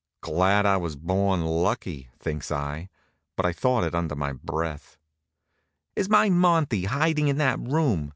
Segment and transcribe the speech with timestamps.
[0.21, 2.89] "Glad I was born lucky," thinks I,
[3.37, 4.97] but I thought it under my breath.
[5.95, 8.09] "Is my Monty hiding in that room?"